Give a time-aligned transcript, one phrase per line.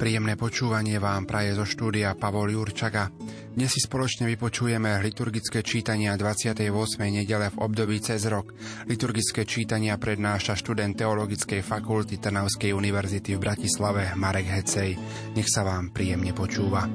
[0.00, 3.12] Príjemné počúvanie vám praje zo štúdia Pavol Jurčaga.
[3.52, 6.56] Dnes si spoločne vypočujeme liturgické čítania 28.
[7.04, 8.48] nedele v období cez rok.
[8.88, 14.96] Liturgické čítania prednáša študent Teologickej fakulty Trnavskej univerzity v Bratislave Marek Hecej.
[15.36, 16.88] Nech sa vám príjemne počúva.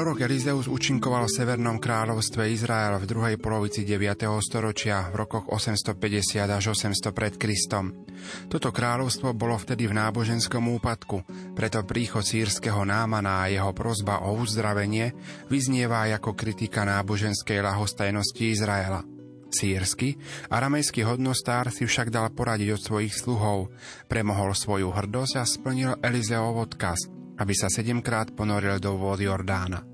[0.00, 4.32] Prorok Elizeus účinkoval v Severnom kráľovstve Izrael v druhej polovici 9.
[4.40, 8.08] storočia v rokoch 850 až 800 pred Kristom.
[8.48, 11.20] Toto kráľovstvo bolo vtedy v náboženskom úpadku,
[11.52, 15.12] preto príchod sírskeho námana a jeho prozba o uzdravenie
[15.52, 19.04] vyznieva ako kritika náboženskej lahostajnosti Izraela.
[19.52, 20.16] Sírsky,
[20.48, 23.68] aramejský hodnostár si však dal poradiť od svojich sluhov,
[24.08, 27.04] premohol svoju hrdosť a splnil Elizeov odkaz–
[27.40, 29.89] aby sa sedemkrát ponoril do vody Jordána.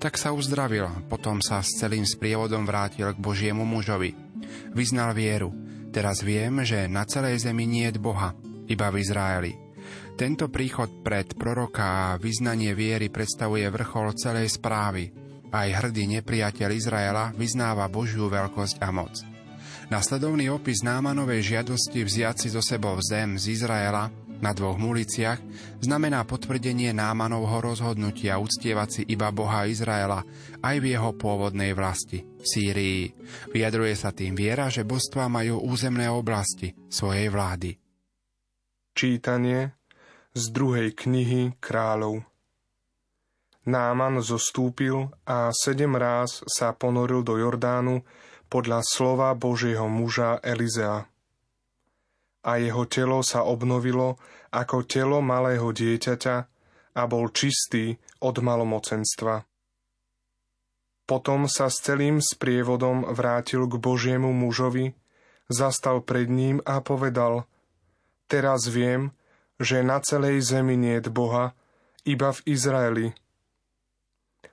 [0.00, 4.16] Tak sa uzdravil, potom sa s celým sprievodom vrátil k Božiemu mužovi.
[4.72, 5.52] Vyznal vieru.
[5.90, 8.32] Teraz viem, že na celej zemi nie je Boha,
[8.70, 9.52] iba v Izraeli.
[10.14, 15.10] Tento príchod pred proroka a vyznanie viery predstavuje vrchol celej správy.
[15.50, 19.16] Aj hrdý nepriateľ Izraela vyznáva Božiu veľkosť a moc.
[19.90, 24.06] Nasledovný opis Námanovej žiadosti vziať si zo sebou zem z Izraela
[24.40, 25.40] na dvoch muliciach
[25.84, 30.24] znamená potvrdenie Námanovho rozhodnutia uctievať si iba Boha Izraela
[30.64, 33.02] aj v jeho pôvodnej vlasti, v Sýrii.
[33.52, 37.76] Vyjadruje sa tým viera, že božstva majú územné oblasti svojej vlády.
[38.96, 39.76] Čítanie
[40.32, 42.24] z druhej knihy kráľov
[43.68, 48.02] Náman zostúpil a sedem ráz sa ponoril do Jordánu
[48.48, 51.06] podľa slova Božieho muža Elizea
[52.40, 54.16] a jeho telo sa obnovilo
[54.50, 56.36] ako telo malého dieťaťa
[56.96, 59.44] a bol čistý od malomocenstva.
[61.06, 64.94] Potom sa s celým sprievodom vrátil k Božiemu mužovi,
[65.50, 67.46] zastal pred ním a povedal
[68.30, 69.10] Teraz viem,
[69.58, 71.52] že na celej zemi nie je Boha,
[72.06, 73.06] iba v Izraeli.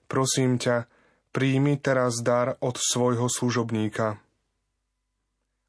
[0.09, 0.89] Prosím ťa,
[1.29, 4.17] príjmi teraz dar od svojho služobníka.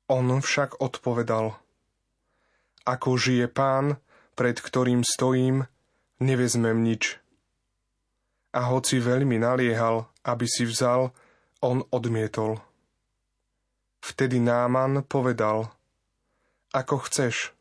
[0.08, 1.52] On však odpovedal–
[2.88, 4.00] ako žije pán,
[4.32, 5.68] pred ktorým stojím,
[6.24, 7.20] nevezmem nič.
[8.56, 11.12] A hoci veľmi naliehal, aby si vzal,
[11.60, 12.56] on odmietol.
[14.00, 15.68] Vtedy Náman povedal,
[16.72, 17.52] ako chceš,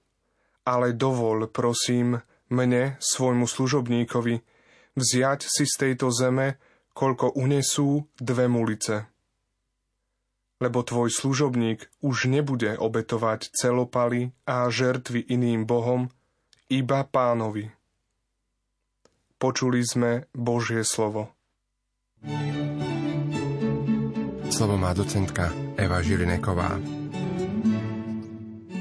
[0.64, 4.36] ale dovol, prosím, mne, svojmu služobníkovi,
[4.96, 6.56] vziať si z tejto zeme,
[6.96, 9.17] koľko unesú dve mulice
[10.58, 16.10] lebo tvoj služobník už nebude obetovať celopaly a žertvy iným bohom,
[16.68, 17.70] iba pánovi.
[19.38, 21.30] Počuli sme Božie slovo.
[24.50, 26.82] Slovo má docentka Eva Žilineková.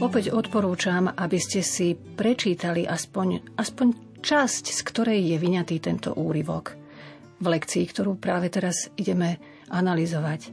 [0.01, 3.89] Opäť odporúčam, aby ste si prečítali aspoň, aspoň
[4.21, 6.77] časť, z ktorej je vyňatý tento úryvok
[7.41, 9.37] v lekcii, ktorú práve teraz ideme
[9.69, 10.53] analyzovať.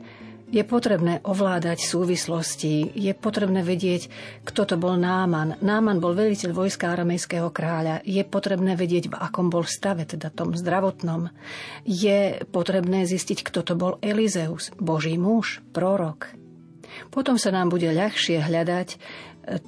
[0.53, 4.05] Je potrebné ovládať súvislosti, je potrebné vedieť,
[4.45, 5.57] kto to bol Náman.
[5.65, 8.05] Náman bol veliteľ vojska aramejského kráľa.
[8.05, 11.33] Je potrebné vedieť, v akom bol stave, teda tom zdravotnom.
[11.89, 16.29] Je potrebné zistiť, kto to bol Elizeus, boží muž, prorok.
[17.09, 18.97] Potom sa nám bude ľahšie hľadať e,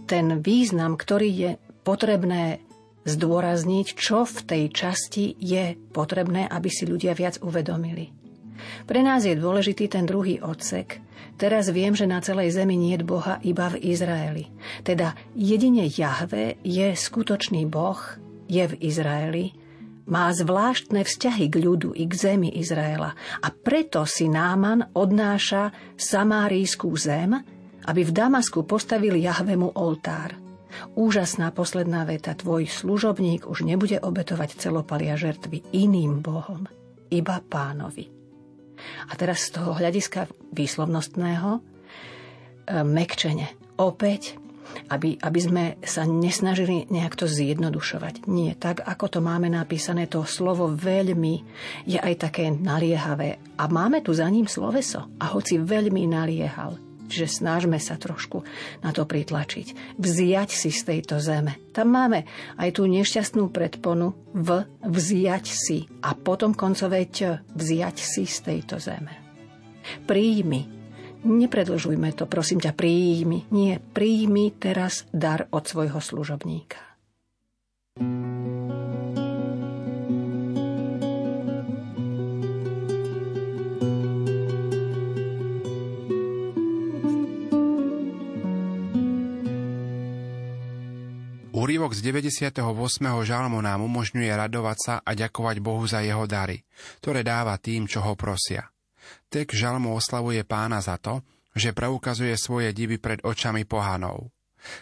[0.05, 2.61] ten význam, ktorý je potrebné
[3.09, 8.24] zdôrazniť, čo v tej časti je potrebné, aby si ľudia viac uvedomili.
[8.85, 11.01] Pre nás je dôležitý ten druhý odsek.
[11.35, 14.47] Teraz viem, že na celej zemi nie je Boha iba v Izraeli.
[14.87, 17.99] Teda jedine Jahve je skutočný Boh,
[18.47, 19.45] je v Izraeli,
[20.05, 26.93] má zvláštne vzťahy k ľudu i k zemi Izraela a preto si Náman odnáša samárijskú
[26.93, 27.33] zem,
[27.89, 30.37] aby v Damasku postavili Jahvemu oltár.
[30.93, 36.67] Úžasná posledná veta, tvoj služobník už nebude obetovať celopalia žertvy iným bohom,
[37.09, 38.14] iba pánovi.
[39.09, 41.61] A teraz z toho hľadiska výslovnostného e,
[42.83, 43.51] mekčene.
[43.75, 44.39] Opäť
[44.89, 48.27] aby, aby sme sa nesnažili nejak to zjednodušovať.
[48.27, 51.35] Nie, tak ako to máme napísané, to slovo veľmi
[51.87, 53.39] je aj také naliehavé.
[53.55, 55.07] A máme tu za ním sloveso.
[55.21, 58.41] A hoci veľmi naliehal, Čiže snažme sa trošku
[58.81, 59.97] na to pritlačiť.
[60.01, 61.57] Vziať si z tejto zeme.
[61.71, 62.25] Tam máme
[62.57, 68.81] aj tú nešťastnú predponu v vziať si a potom koncové ť vziať si z tejto
[68.81, 69.13] zeme.
[70.09, 70.75] Príjmi,
[71.25, 73.49] Nepredlžujme to, prosím ťa, príjmi.
[73.49, 76.94] Nie, príjmi teraz dar od svojho služobníka.
[91.75, 92.63] Úrivok z 98.
[93.03, 96.63] žalmu nám umožňuje radovať sa a ďakovať Bohu za jeho dary,
[97.03, 98.71] ktoré dáva tým, čo ho prosia.
[99.27, 101.19] Tek žalmu oslavuje pána za to,
[101.51, 104.31] že preukazuje svoje divy pred očami pohanov.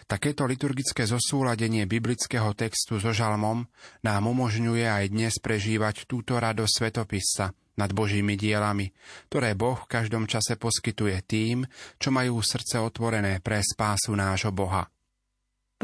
[0.06, 3.66] Takéto liturgické zosúladenie biblického textu so žalmom
[4.06, 8.94] nám umožňuje aj dnes prežívať túto radosť svetopisca nad Božími dielami,
[9.34, 11.66] ktoré Boh v každom čase poskytuje tým,
[11.98, 14.93] čo majú srdce otvorené pre spásu nášho Boha.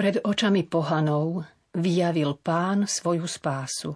[0.00, 1.44] Pred očami pohanov
[1.76, 3.92] vyjavil pán svoju spásu.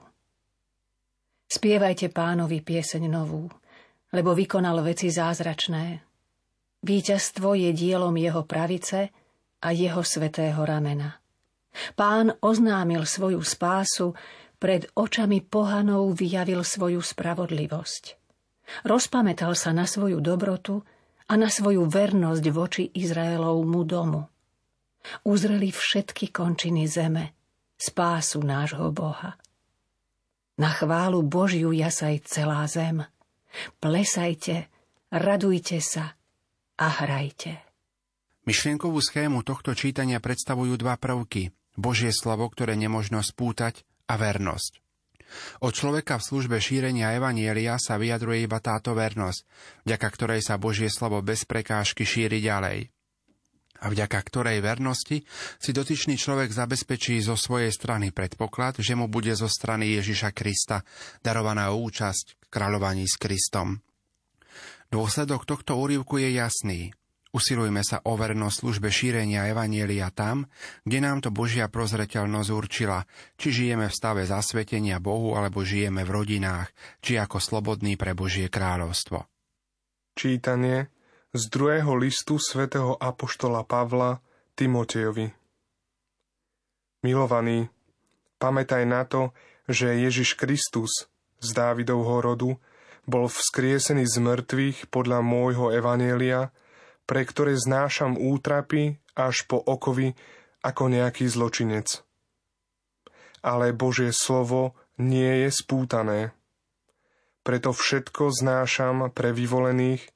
[1.49, 3.49] Spievajte pánovi pieseň novú,
[4.13, 6.05] lebo vykonal veci zázračné.
[6.85, 9.17] Výťazstvo je dielom jeho pravice
[9.65, 11.25] a jeho svetého ramena.
[11.97, 14.13] Pán oznámil svoju spásu,
[14.61, 18.21] pred očami pohanov vyjavil svoju spravodlivosť.
[18.85, 20.85] Rozpamätal sa na svoju dobrotu
[21.25, 24.34] a na svoju vernosť voči Izraelovmu domu
[25.25, 27.37] uzreli všetky končiny zeme,
[27.77, 29.37] spásu nášho Boha.
[30.55, 33.03] Na chválu Božiu jasaj celá zem.
[33.83, 34.71] Plesajte,
[35.11, 36.15] radujte sa
[36.79, 37.59] a hrajte.
[38.45, 41.51] Myšlienkovú schému tohto čítania predstavujú dva prvky.
[41.75, 44.79] Božie slovo, ktoré nemožno spútať a vernosť.
[45.67, 49.43] Od človeka v službe šírenia Evanielia sa vyjadruje iba táto vernosť,
[49.83, 52.95] vďaka ktorej sa Božie slovo bez prekážky šíri ďalej
[53.85, 55.21] a vďaka ktorej vernosti
[55.61, 60.81] si dotyčný človek zabezpečí zo svojej strany predpoklad, že mu bude zo strany Ježiša Krista
[61.21, 63.85] darovaná účasť v kráľovaní s Kristom.
[64.89, 66.97] Dôsledok tohto úrivku je jasný.
[67.35, 70.47] Usilujme sa o vernosť službe šírenia Evanielia tam,
[70.87, 73.03] kde nám to Božia prozreteľnosť určila,
[73.35, 76.71] či žijeme v stave zasvetenia Bohu, alebo žijeme v rodinách,
[77.03, 79.27] či ako slobodní pre Božie kráľovstvo.
[80.15, 80.95] Čítanie
[81.35, 84.23] z druhého listu svätého Apoštola Pavla
[84.55, 85.35] Timotejovi.
[87.03, 87.67] Milovaný,
[88.39, 89.35] pamätaj na to,
[89.67, 91.11] že Ježiš Kristus
[91.43, 92.55] z Dávidovho rodu
[93.11, 96.55] bol vzkriesený z mŕtvych podľa môjho evanielia,
[97.03, 100.15] pre ktoré znášam útrapy až po okovy
[100.63, 102.07] ako nejaký zločinec.
[103.43, 106.31] Ale Božie slovo nie je spútané.
[107.43, 110.14] Preto všetko znášam pre vyvolených,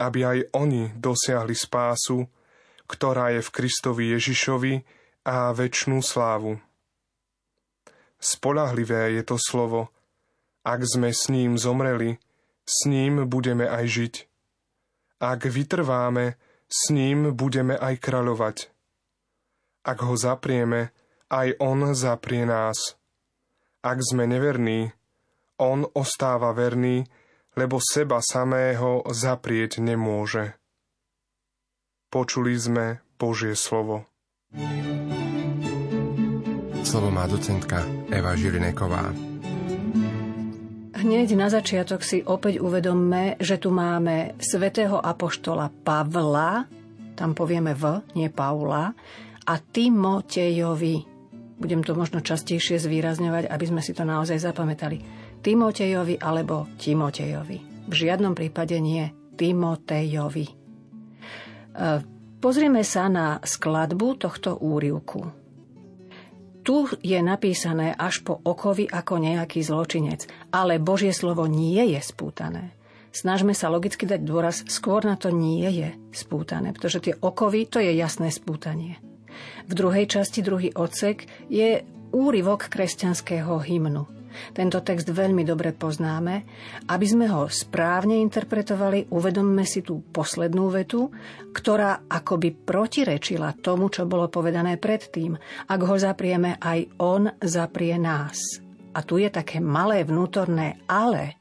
[0.00, 2.24] aby aj oni dosiahli spásu,
[2.88, 4.74] ktorá je v Kristovi Ježišovi
[5.28, 6.56] a väčšnú slávu.
[8.16, 9.92] Spolahlivé je to slovo.
[10.64, 12.16] Ak sme s ním zomreli,
[12.64, 14.14] s ním budeme aj žiť.
[15.20, 18.56] Ak vytrváme, s ním budeme aj kráľovať.
[19.84, 20.92] Ak ho zaprieme,
[21.32, 22.96] aj on zaprie nás.
[23.80, 24.92] Ak sme neverní,
[25.56, 27.08] on ostáva verný,
[27.54, 30.54] lebo seba samého zaprieť nemôže.
[32.10, 34.10] Počuli sme Božie slovo.
[36.82, 39.14] Slovo má docentka Eva Žilineková.
[41.00, 46.68] Hneď na začiatok si opäť uvedomme, že tu máme svätého apoštola Pavla,
[47.16, 48.92] tam povieme V, nie Paula,
[49.46, 50.96] a Timotejovi.
[51.60, 55.00] Budem to možno častejšie zvýrazňovať, aby sme si to naozaj zapamätali.
[55.40, 57.58] Timotejovi alebo Timotejovi.
[57.88, 59.08] V žiadnom prípade nie
[59.40, 60.46] Timotejovi.
[60.46, 60.54] E,
[62.44, 65.32] pozrieme sa na skladbu tohto úrivku.
[66.60, 72.76] Tu je napísané až po okovi ako nejaký zločinec, ale Božie slovo nie je spútané.
[73.10, 77.82] Snažme sa logicky dať dôraz, skôr na to nie je spútané, pretože tie okovy to
[77.82, 79.00] je jasné spútanie.
[79.66, 81.82] V druhej časti, druhý odsek, je
[82.12, 84.19] úryvok kresťanského hymnu.
[84.52, 86.34] Tento text veľmi dobre poznáme.
[86.88, 91.10] Aby sme ho správne interpretovali, uvedomme si tú poslednú vetu,
[91.50, 95.34] ktorá akoby protirečila tomu, čo bolo povedané predtým.
[95.68, 98.62] Ak ho zaprieme, aj on zaprie nás.
[98.90, 101.38] A tu je také malé vnútorné ale.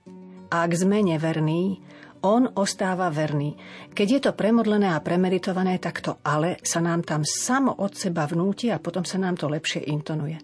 [0.50, 1.82] Ak sme neverní,
[2.24, 3.56] on ostáva verný.
[3.96, 8.28] Keď je to premodlené a premeditované, tak to ale sa nám tam samo od seba
[8.28, 10.36] vnúti a potom sa nám to lepšie intonuje.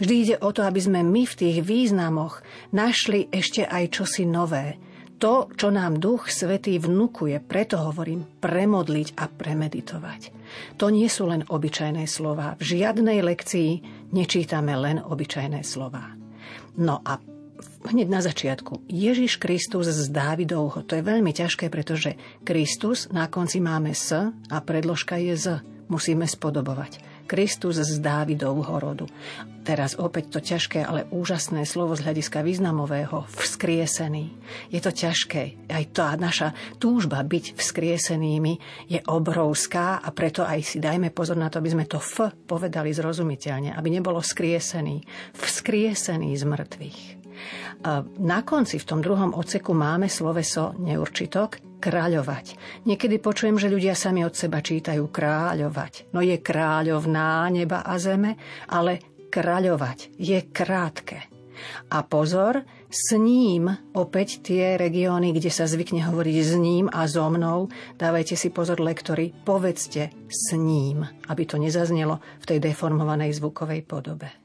[0.00, 2.40] Vždy ide o to, aby sme my v tých významoch
[2.74, 4.80] našli ešte aj čosi nové.
[5.22, 10.34] To, čo nám Duch Svetý vnúkuje, preto hovorím premodliť a premeditovať.
[10.82, 12.58] To nie sú len obyčajné slova.
[12.58, 13.70] V žiadnej lekcii
[14.10, 16.18] nečítame len obyčajné slova.
[16.74, 17.22] No a
[17.86, 18.90] hneď na začiatku.
[18.90, 20.82] Ježiš Kristus z Dávidovho.
[20.82, 25.46] To je veľmi ťažké, pretože Kristus na konci máme S a predložka je Z.
[25.86, 27.11] Musíme spodobovať.
[27.24, 29.06] Kristus z Dávidovho rodu.
[29.62, 34.34] Teraz opäť to ťažké, ale úžasné slovo z hľadiska významového, vzkriesený.
[34.74, 35.70] Je to ťažké.
[35.70, 36.50] Aj tá naša
[36.82, 38.58] túžba byť vzkriesenými
[38.90, 42.90] je obrovská a preto aj si dajme pozor na to, aby sme to F povedali
[42.90, 45.06] zrozumiteľne, aby nebolo skriesený.
[45.38, 47.00] Vzkriesený z mŕtvych.
[48.22, 52.51] Na konci v tom druhom odseku máme sloveso neurčitok, kráľovať.
[52.82, 56.12] Niekedy počujem, že ľudia sami od seba čítajú kráľovať.
[56.12, 58.36] No je kráľovná neba a zeme,
[58.68, 59.00] ale
[59.32, 61.30] kráľovať je krátke.
[61.94, 67.30] A pozor, s ním, opäť tie regióny, kde sa zvykne hovoriť s ním a so
[67.30, 73.86] mnou, dávajte si pozor, lektori, povedzte s ním, aby to nezaznelo v tej deformovanej zvukovej
[73.86, 74.41] podobe.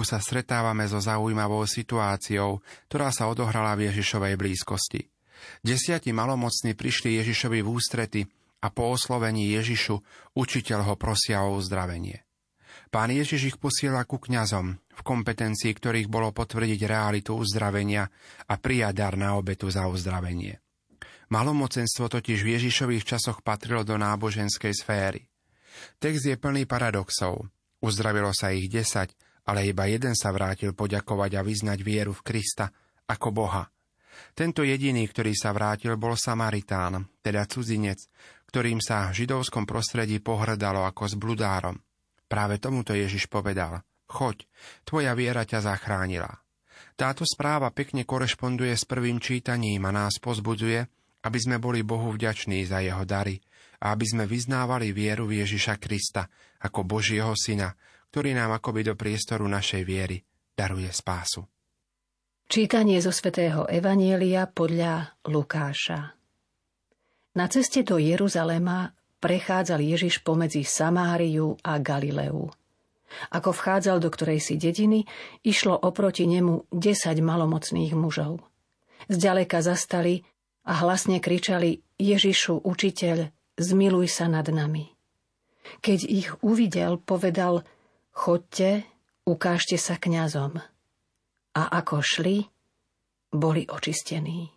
[0.00, 5.12] Úrivku sa stretávame so zaujímavou situáciou, ktorá sa odohrala v Ježišovej blízkosti.
[5.60, 8.20] Desiati malomocní prišli Ježišovi v ústrety
[8.64, 10.00] a po oslovení Ježišu
[10.40, 12.24] učiteľ ho prosia o uzdravenie.
[12.88, 18.08] Pán Ježiš ich posiela ku kňazom, v kompetencii ktorých bolo potvrdiť realitu uzdravenia
[18.48, 20.64] a prijať dar na obetu za uzdravenie.
[21.28, 25.28] Malomocenstvo totiž v Ježišových časoch patrilo do náboženskej sféry.
[26.00, 27.52] Text je plný paradoxov.
[27.84, 29.14] Uzdravilo sa ich desať,
[29.46, 32.68] ale iba jeden sa vrátil poďakovať a vyznať vieru v Krista
[33.08, 33.64] ako Boha.
[34.36, 38.04] Tento jediný, ktorý sa vrátil, bol Samaritán, teda cudzinec,
[38.50, 41.78] ktorým sa v židovskom prostredí pohrdalo ako s bludárom.
[42.30, 44.46] Práve tomuto Ježiš povedal, choď,
[44.86, 46.30] tvoja viera ťa zachránila.
[46.94, 50.84] Táto správa pekne korešponduje s prvým čítaním a nás pozbudzuje,
[51.24, 53.40] aby sme boli Bohu vďační za jeho dary
[53.80, 56.28] a aby sme vyznávali vieru v Ježiša Krista
[56.60, 57.72] ako Božieho Syna,
[58.10, 60.18] ktorý nám akoby do priestoru našej viery
[60.58, 61.46] daruje spásu.
[62.50, 66.10] Čítanie zo svätého Evanielia podľa Lukáša
[67.38, 68.90] Na ceste do Jeruzalema
[69.22, 72.50] prechádzal Ježiš pomedzi Samáriu a Galileu.
[73.30, 75.06] Ako vchádzal do ktorej si dediny,
[75.46, 78.42] išlo oproti nemu desať malomocných mužov.
[79.06, 80.26] Zďaleka zastali
[80.66, 84.90] a hlasne kričali Ježišu, učiteľ, zmiluj sa nad nami.
[85.78, 87.62] Keď ich uvidel, povedal–
[88.20, 88.84] Chodte,
[89.24, 90.60] ukážte sa kňazom.
[91.56, 92.44] A ako šli,
[93.32, 94.52] boli očistení.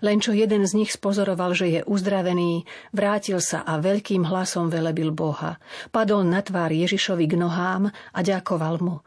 [0.00, 2.64] Len čo jeden z nich spozoroval, že je uzdravený,
[2.96, 5.60] vrátil sa a veľkým hlasom velebil Boha.
[5.92, 9.04] Padol na tvár Ježišovi k nohám a ďakoval mu.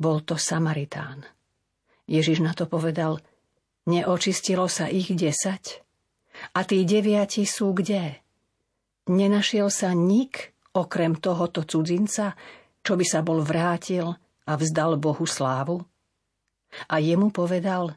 [0.00, 1.28] Bol to Samaritán.
[2.08, 3.20] Ježiš na to povedal,
[3.92, 5.84] neočistilo sa ich desať?
[6.56, 8.24] A tí deviati sú kde?
[9.12, 12.32] Nenašiel sa nik, okrem tohoto cudzinca,
[12.82, 14.14] čo by sa bol vrátil
[14.46, 15.82] a vzdal Bohu slávu?
[16.90, 17.94] A jemu povedal,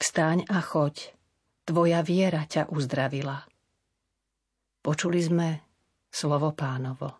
[0.00, 1.16] vstaň a choď,
[1.64, 3.44] tvoja viera ťa uzdravila.
[4.80, 5.48] Počuli sme
[6.08, 7.19] slovo pánovo.